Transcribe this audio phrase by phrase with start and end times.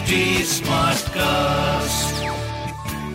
[0.00, 2.12] HD Smartcast.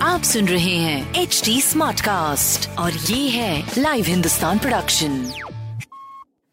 [0.01, 5.31] आप सुन रहे हैं एच डी स्मार्ट कास्ट और ये है लाइव हिंदुस्तान प्रोडक्शन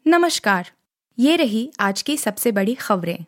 [0.07, 0.71] नमस्कार
[1.19, 3.25] ये रही आज की सबसे बड़ी खबरें।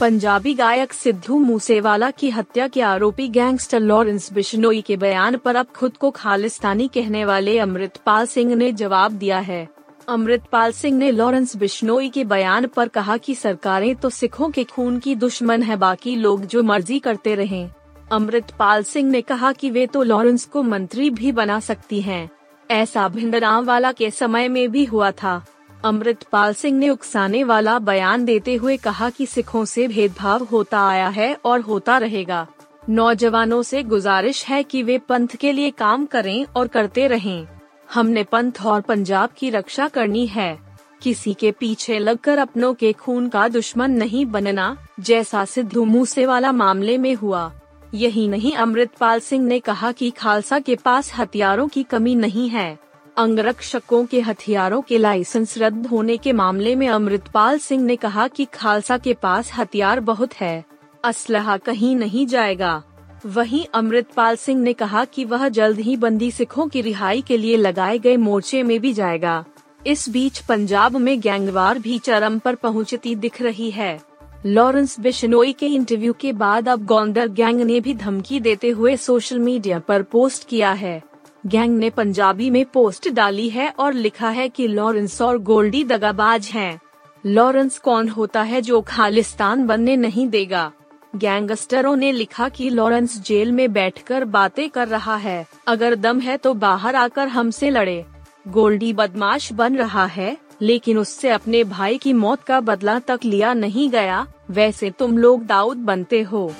[0.00, 5.66] पंजाबी गायक सिद्धू मूसेवाला की हत्या के आरोपी गैंगस्टर लॉरेंस बिश्नोई के बयान पर अब
[5.76, 9.77] खुद को खालिस्तानी कहने वाले अमृतपाल सिंह ने जवाब दिया है।
[10.08, 14.98] अमृतपाल सिंह ने लॉरेंस बिश्नोई के बयान पर कहा कि सरकारें तो सिखों के खून
[14.98, 17.70] की दुश्मन है, बाकी लोग जो मर्ज़ी करते रहें।
[18.12, 22.28] अमृतपाल सिंह ने कहा कि वे तो लॉरेंस को मंत्री भी बना सकती हैं।
[22.70, 25.42] ऐसा भिंडराम वाला के समय में भी हुआ था
[25.84, 31.08] अमृतपाल सिंह ने उकसाने वाला बयान देते हुए कहा कि सिखों से भेदभाव होता आया
[31.08, 32.46] है और होता रहेगा
[32.88, 37.46] नौजवानों से गुजारिश है कि वे पंथ के लिए काम करें और करते रहें।
[37.94, 40.58] हमने पंथ और पंजाब की रक्षा करनी है।
[41.02, 46.98] किसी के पीछे लगकर अपनों के खून का दुश्मन नहीं बनना, जैसा सिद्धू मूसेवाला मामले
[46.98, 47.52] में हुआ।
[47.94, 52.78] यही नहीं, अमृतपाल सिंह ने कहा कि खालसा के पास हथियारों की कमी नहीं है।
[53.16, 58.44] अंगरक्षकों के हथियारों के लाइसेंस रद्द होने के मामले में अमृतपाल सिंह ने कहा कि
[58.44, 60.64] खालसा के पास हथियार बहुत है।
[61.04, 62.82] असलहा कहीं नहीं जाएगा।
[63.26, 67.56] वहीं अमृतपाल सिंह ने कहा कि वह जल्द ही बंदी सिखों की रिहाई के लिए
[67.56, 69.44] लगाए गए मोर्चे में भी जाएगा।
[69.86, 74.00] इस बीच पंजाब में गैंगवार भी चरम पर पहुँचती दिख रही है।
[74.46, 79.38] लॉरेंस बिश्नोई के इंटरव्यू के बाद अब गोंडर गैंग ने भी धमकी देते हुए सोशल
[79.38, 81.02] मीडिया पर पोस्ट किया है।
[81.46, 86.46] गैंग ने पंजाबी में पोस्ट डाली है और लिखा है कि लॉरेंस और गोल्डी दगाबाज
[86.46, 86.80] हैं।
[87.26, 90.72] लॉरेंस कौन होता है जो खालिस्तान बनने नहीं देगा?
[91.16, 96.36] गैंगस्टरों ने लिखा कि लॉरेंस जेल में बैठकर बातें कर रहा है। अगर दम है
[96.36, 98.04] तो बाहर आकर हमसे लड़े।
[98.48, 103.52] गोल्डी बदमाश बन रहा है, लेकिन उससे अपने भाई की मौत का बदला तक लिया
[103.54, 106.52] नहीं गया। वैसे तुम लोग दाऊद बनते हो।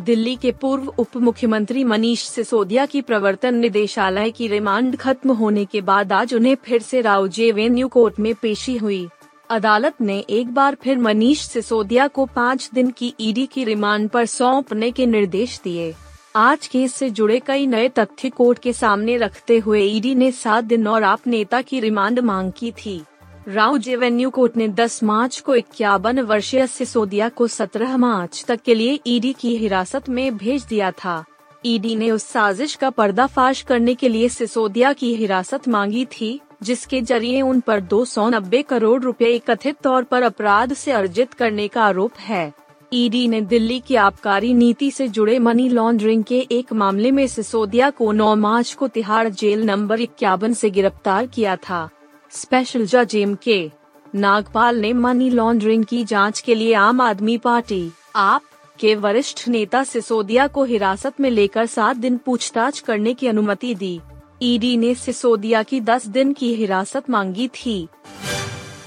[0.00, 5.80] दिल्ली के पूर्व उप मुख्यमंत्री मनीष सिसोदिया की प्रवर्तन निदेशालय की रिमांड खत्म होने के
[5.80, 9.08] बाद आज उन्हें फिर से राव जेवेन्यू कोर्ट में पेशी हुई।
[9.50, 14.26] अदालत ने एक बार फिर मनीष सिसोदिया को पाँच दिन की ईडी की रिमांड पर
[14.26, 15.94] सौंपने के निर्देश दिए।
[16.36, 20.64] आज केस से जुड़े कई नए तथ्य कोर्ट के सामने रखते हुए ईडी ने सात
[20.64, 23.00] दिन और आप नेता की रिमांड मांग की थी।
[23.48, 28.74] राव जेवेन्यू कोर्ट ने 10 मार्च को इक्यावन वर्षीय सिसोदिया को 17 मार्च तक के
[28.74, 31.24] लिए ईडी की हिरासत में भेज दिया था।
[31.66, 37.00] ईडी ने उस साजिश का पर्दाफाश करने के लिए सिसोदिया की हिरासत मांगी थी। जिसके
[37.02, 41.68] ज़रिए उन पर दो सौ नब्बे करोड़ रुपए कथित तौर पर अपराध से अर्जित करने
[41.68, 42.52] का आरोप है।
[42.92, 47.90] ईडी ने दिल्ली की आबकारी नीति से जुड़े मनी लॉन्ड्रिंग के एक मामले में सिसोदिया
[47.90, 51.88] को 9 मार्च को तिहाड़ जेल नंबर इक्यावन से गिरफ़्तार किया था।
[52.30, 53.70] स्पेशल जज एम के
[54.14, 58.42] नागपाल ने मनी लॉन्ड्रिंग की जाँच के लिए आम आदमी पार्टी, आप,
[58.78, 64.00] के वरिष्ठ नेता सिसोदिया को हिरासत में लेकर सात दिन पूछताछ करने की अनुमति दी।
[64.42, 67.88] ईडी ने सिसोदिया की दस दिन की हिरासत मांगी थी।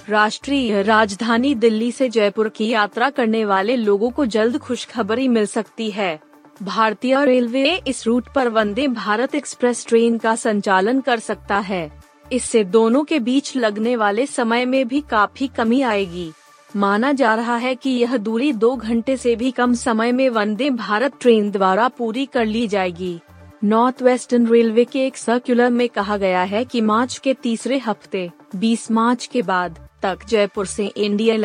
[0.10, 5.92] राष्ट्रीय राजधानी दिल्ली से जयपुर की यात्रा करने वाले लोगों को जल्द खुशखबरी मिल सकती
[5.92, 6.20] है।
[6.64, 11.92] भारतीय रेलवे इस रूट पर वंदे भारत एक्सप्रेस ट्रेन का संचालन कर सकता है।
[12.32, 16.32] इससे दोनों के बीच लगने वाले समय में भी काफ़ी कमी आएगी।
[16.76, 20.70] माना जा रहा है कि यह दूरी दो घंटे से भी कम समय में वंदे
[20.70, 23.20] भारत ट्रेन द्वारा पूरी कर ली जाएगी।
[23.66, 28.32] नॉर्थ वेस्टर्न रेलवे के एक सर्कुलर में कहा गया है कि मार्च के तीसरे हफ़्ते
[28.56, 31.38] 20 मार्च के बाद तक जयपुर से इंडिया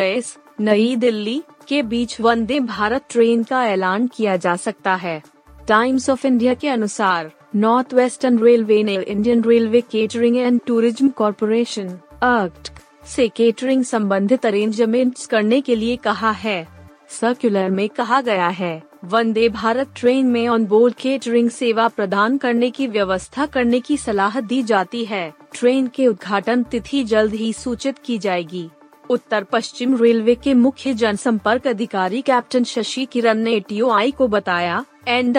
[0.60, 5.22] नई दिल्ली के बीच वंदे भारत ट्रेन का ऐलान किया जा सकता है।
[5.68, 11.88] टाइम्स ऑफ़ इंडिया के अनुसार नॉर्थ वेस्टर्न रेलवे ने Indian Railway Catering and Tourism Corporation
[12.24, 12.72] act
[13.06, 16.66] से केटरिंग संबंधित अरेंजमेंट्स करने के लिए कहा है।
[17.10, 22.70] सर्कुलर में कहा गया है वंदे भारत ट्रेन में ऑन बोर्ड केटरिंग सेवा प्रदान करने
[22.70, 27.98] की व्यवस्था करने की सलाह दी जाती है। ट्रेन के उद्घाटन तिथि जल्द ही सूचित
[27.98, 28.68] की जाएगी।
[29.10, 35.32] उत्तर पश्चिम रेलवे के मुख्य जनसंपर्क अधिकारी कैप्टन शशि किरण ने टीओआई को बताया एन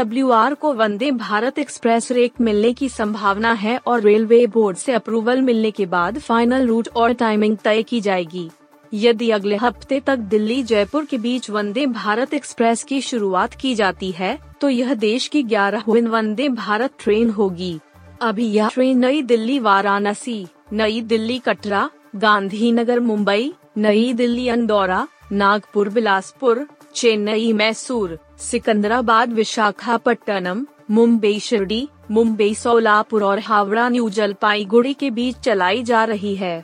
[0.54, 5.72] को वंदे भारत एक्सप्रेस रेक मिलने की संभावना है और रेलवे बोर्ड से अप्रूवल मिलने
[5.72, 8.50] के बाद फाइनल रूट और टाइमिंग तय की जाएगी।
[8.94, 14.12] यदि अगले हफ़्ते तक दिल्ली जयपुर के बीच वंदे भारत एक्सप्रेस की शुरुआत की जाती
[14.12, 17.80] है तो यह देश की ग्यारह वंदे भारत ट्रेन होगी।
[18.21, 25.89] अभी यह ट्रेन नई दिल्ली वाराणसी, नई दिल्ली कटरा, गांधीनगर मुंबई, नई दिल्ली अंदौरा, नागपुर
[25.89, 26.65] बिलासपुर,
[26.95, 35.83] चेन्नई मैसूर, सिकंदराबाद विशाखापट्टनम, मुंबई शिरडी, मुंबई सोलापुर और हावड़ा न्यू जलपाईगुड़ी के बीच चलाई
[35.83, 36.63] जा रही है।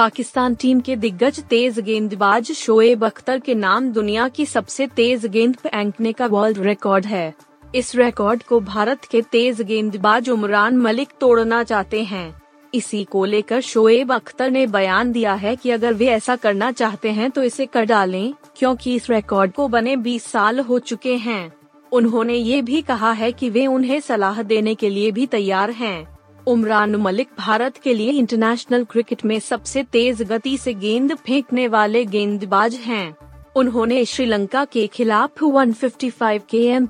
[0.00, 5.56] पाकिस्तान टीम के दिग्गज तेज गेंदबाज शोएब अख्तर के नाम दुनिया की सबसे तेज गेंद
[5.56, 7.34] फेंकने का वर्ल्ड रिकॉर्ड है।
[7.74, 12.42] इस रिकॉर्ड को भारत के तेज गेंदबाज उमरान मलिक तोड़ना चाहते हैं।
[12.72, 17.10] इसी को लेकर शोएब अख्तर ने बयान दिया है कि अगर वे ऐसा करना चाहते
[17.10, 21.52] हैं तो इसे कर डालें, क्योंकि इस रिकॉर्ड को बने 20 साल हो चुके हैं।
[21.92, 26.19] उन्होंने ये भी कहा है कि वे उन्हें सलाह देने के लिए भी तैयार हैं।
[26.50, 32.04] उमरान मलिक भारत के लिए इंटरनेशनल क्रिकेट में सबसे तेज गति से गेंद फेंकने वाले
[32.04, 33.16] गेंदबाज हैं।
[33.56, 36.80] उन्होंने श्रीलंका के खिलाफ 155 के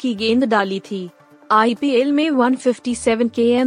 [0.00, 1.10] की गेंद डाली थी।
[1.50, 3.64] आईपीएल में 157 के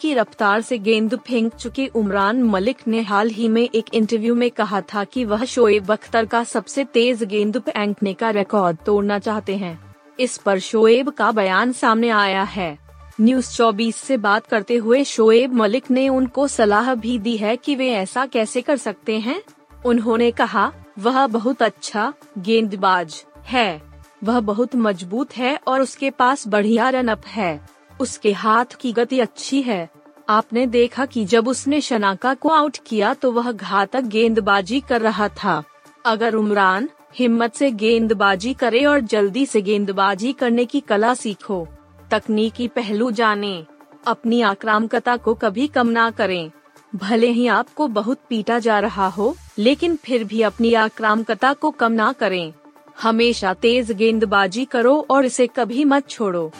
[0.00, 4.50] की रफ्तार से गेंद फेंक चुके उमरान मलिक ने हाल ही में एक इंटरव्यू में
[4.50, 9.56] कहा था कि वह शोएब अख्तर का सबसे तेज गेंद फेंकने का रिकॉर्ड तोड़ना चाहते
[9.56, 12.83] हैं। इस पर शोएब का बयान सामने आया है।
[13.20, 17.74] न्यूज़ 24 से बात करते हुए शोएब मलिक ने उनको सलाह भी दी है कि
[17.74, 19.42] वे ऐसा कैसे कर सकते हैं।
[19.86, 23.82] उन्होंने कहा, वह बहुत अच्छा गेंदबाज है।
[24.24, 27.68] वह बहुत मज़बूत है और उसके पास बढ़िया रनअप है।
[28.00, 29.88] उसके हाथ की गति अच्छी है।
[30.28, 35.28] आपने देखा कि जब उसने शनाका को आउट किया तो वह घातक गेंदबाजी कर रहा
[35.28, 35.62] था।
[36.06, 41.68] अगर उमरान हिम्मत से गेंदबाजी करे और जल्दी से गेंदबाजी करने की कला सीखो
[42.14, 43.64] तकनीकी पहलू जाने।
[44.06, 46.50] अपनी आक्रामकता को कभी कम ना करें।
[46.96, 51.92] भले ही आपको बहुत पीटा जा रहा हो, लेकिन फिर भी अपनी आक्रामकता को कम
[51.92, 52.52] ना करें।
[53.02, 56.52] हमेशा तेज गेंदबाजी करो और इसे कभी मत छोड़ो।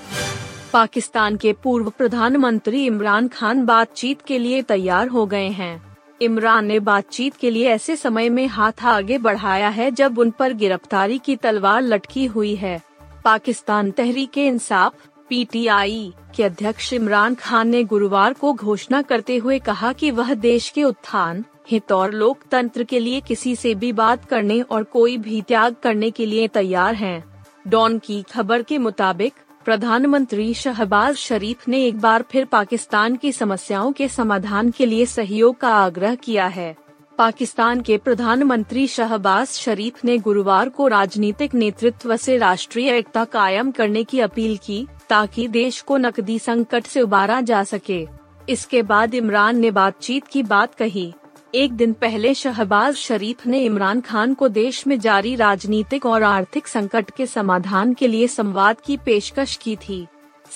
[0.73, 6.81] पाकिस्तान के पूर्व प्रधानमंत्री इमरान खान बातचीत के लिए तैयार हो गए हैं। इमरान ने
[6.81, 11.37] बातचीत के लिए ऐसे समय में हाथ आगे बढ़ाया है जब उन पर गिरफ्तारी की
[11.37, 12.81] तलवार लटकी हुई है।
[13.25, 14.95] पाकिस्तान तहरीके इंसाफ
[15.29, 20.69] पीटीआई के अध्यक्ष इमरान खान ने गुरुवार को घोषणा करते हुए कहा कि वह देश
[20.69, 25.41] के उत्थान, हित और लोकतंत्र के लिए किसी से भी बात करने और कोई भी
[25.43, 27.25] त्याग करने के लिए तैयार हैं।
[27.69, 29.33] डॉन की खबर के मुताबिक,
[29.65, 35.57] प्रधानमंत्री शहबाज शरीफ ने एक बार फिर पाकिस्तान की समस्याओं के समाधान के लिए सहयोग
[35.57, 36.75] का आग्रह किया है
[37.19, 44.05] पाकिस्तान के प्रधानमंत्री शहबाज शरीफ ने गुरुवार को राजनीतिक नेतृत्व से राष्ट्रीय एकता कायम करने
[44.05, 48.07] की अपील की ताकि देश को नकदी संकट से उबारा जा सके।
[48.49, 51.13] इसके बाद इमरान ने बातचीत की बात कही।
[51.55, 56.67] एक दिन पहले शहबाज शरीफ ने इमरान खान को देश में जारी राजनीतिक और आर्थिक
[56.67, 60.07] संकट के समाधान के लिए संवाद की पेशकश की थी।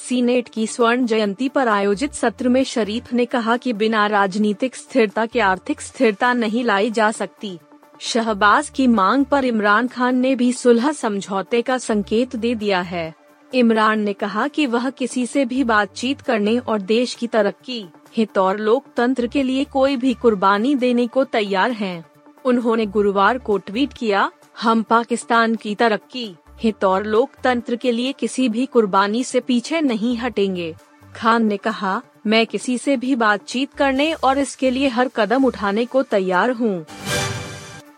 [0.09, 5.27] सीनेट की स्वर्ण जयंती पर आयोजित सत्र में शरीफ ने कहा कि बिना राजनीतिक स्थिरता
[5.27, 7.59] के आर्थिक स्थिरता नहीं लाई जा सकती।
[8.01, 13.15] शहबाज की मांग पर इमरान खान ने भी सुलह समझौते का संकेत दे दिया है।
[13.55, 17.87] इमरान ने कहा कि वह किसी से भी बातचीत करने और देश की तरक्की,
[18.17, 22.05] हित और लोकतंत्र के लिए कोई भी कुर्बानी देने को तैयार हैं।
[22.45, 24.31] उन्होंने गुरुवार को ट्वीट किया,
[24.63, 30.17] हम पाकिस्तान की तरक्की, हित और लोकतंत्र के लिए किसी भी कुर्बानी से पीछे नहीं
[30.17, 30.75] हटेंगे।
[31.17, 35.85] खान ने कहा, मैं किसी से भी बातचीत करने और इसके लिए हर कदम उठाने
[35.85, 36.85] को तैयार हूँ।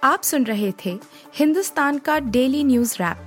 [0.04, 0.98] आप सुन रहे थे
[1.34, 3.26] हिंदुस्तान का डेली न्यूज़ रैप।